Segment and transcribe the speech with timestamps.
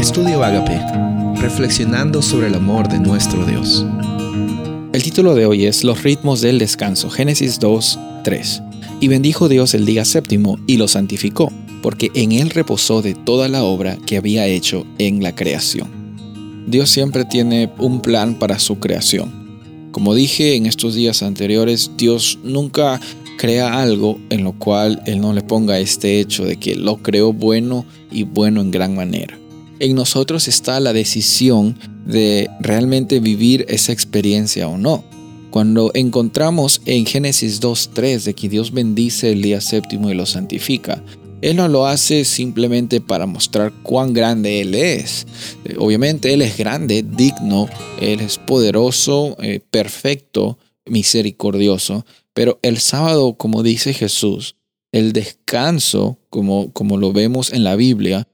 [0.00, 0.80] Estudio Agape,
[1.42, 3.84] reflexionando sobre el amor de nuestro Dios.
[4.94, 8.62] El título de hoy es Los ritmos del descanso, Génesis 2, 3.
[9.00, 11.52] Y bendijo Dios el día séptimo y lo santificó,
[11.82, 15.90] porque en él reposó de toda la obra que había hecho en la creación.
[16.66, 19.30] Dios siempre tiene un plan para su creación.
[19.92, 22.98] Como dije en estos días anteriores, Dios nunca
[23.36, 27.34] crea algo en lo cual Él no le ponga este hecho de que lo creó
[27.34, 29.36] bueno y bueno en gran manera.
[29.80, 35.02] En nosotros está la decisión de realmente vivir esa experiencia o no.
[35.50, 41.02] Cuando encontramos en Génesis 2.3 de que Dios bendice el día séptimo y lo santifica,
[41.40, 45.26] Él no lo hace simplemente para mostrar cuán grande Él es.
[45.64, 47.66] Eh, obviamente Él es grande, digno,
[48.02, 54.56] Él es poderoso, eh, perfecto, misericordioso, pero el sábado, como dice Jesús,
[54.92, 58.28] el descanso, como, como lo vemos en la Biblia,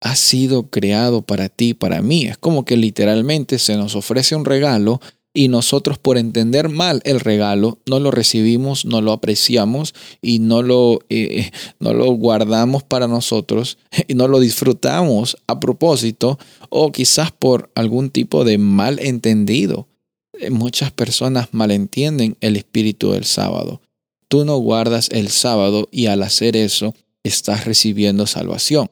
[0.00, 2.26] ha sido creado para ti, para mí.
[2.26, 5.00] Es como que literalmente se nos ofrece un regalo
[5.32, 10.62] y nosotros por entender mal el regalo no lo recibimos, no lo apreciamos y no
[10.62, 17.30] lo, eh, no lo guardamos para nosotros y no lo disfrutamos a propósito o quizás
[17.30, 19.86] por algún tipo de mal entendido
[20.48, 23.82] muchas personas malentienden el espíritu del sábado.
[24.28, 28.90] Tú no guardas el sábado y al hacer eso estás recibiendo salvación.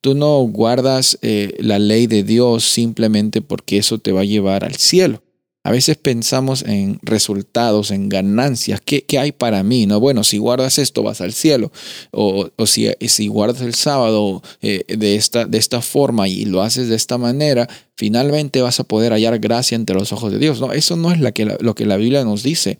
[0.00, 4.64] Tú no guardas eh, la ley de Dios simplemente porque eso te va a llevar
[4.64, 5.22] al cielo.
[5.64, 8.80] A veces pensamos en resultados, en ganancias.
[8.80, 9.86] ¿Qué, hay para mí?
[9.86, 11.72] No, bueno, si guardas esto vas al cielo.
[12.12, 16.88] O, si, si, guardas el sábado eh, de, esta, de esta forma y lo haces
[16.88, 20.60] de esta manera, finalmente vas a poder hallar gracia entre los ojos de Dios.
[20.60, 22.78] No, eso no es que lo que la Biblia nos dice.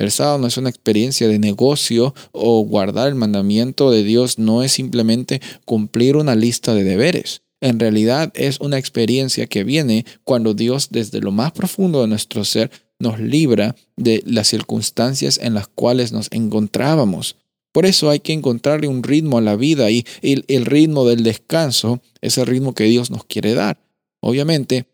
[0.00, 4.62] El sábado no es una experiencia de negocio o guardar el mandamiento de Dios no
[4.62, 7.42] es simplemente cumplir una lista de deberes.
[7.60, 12.46] En realidad es una experiencia que viene cuando Dios desde lo más profundo de nuestro
[12.46, 17.36] ser nos libra de las circunstancias en las cuales nos encontrábamos.
[17.70, 21.24] Por eso hay que encontrarle un ritmo a la vida y el, el ritmo del
[21.24, 23.78] descanso es el ritmo que Dios nos quiere dar.
[24.22, 24.86] Obviamente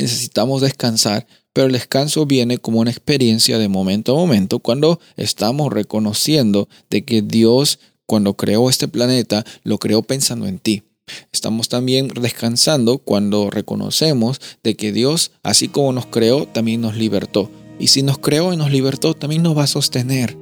[0.00, 5.72] necesitamos descansar, pero el descanso viene como una experiencia de momento a momento cuando estamos
[5.72, 10.82] reconociendo de que Dios cuando creó este planeta lo creó pensando en ti.
[11.32, 17.50] Estamos también descansando cuando reconocemos de que Dios, así como nos creó, también nos libertó.
[17.78, 20.36] Y si nos creó y nos libertó, también nos va a sostener.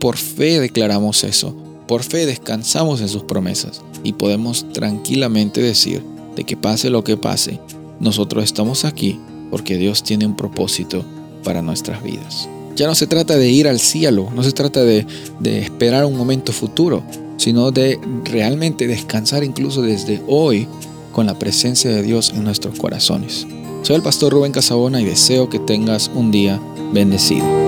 [0.00, 1.56] Por fe declaramos eso.
[1.86, 6.02] Por fe descansamos en sus promesas y podemos tranquilamente decir
[6.36, 7.58] de que pase lo que pase,
[8.00, 9.18] nosotros estamos aquí
[9.50, 11.04] porque Dios tiene un propósito
[11.44, 12.48] para nuestras vidas.
[12.76, 15.06] Ya no se trata de ir al cielo, no se trata de,
[15.42, 17.02] esperar un momento futuro,
[17.36, 20.68] sino de realmente descansar incluso desde hoy
[21.12, 23.46] con la presencia de Dios en nuestros corazones.
[23.82, 26.60] Soy el pastor Rubén Casabona y deseo que tengas un día
[26.92, 27.67] bendecido.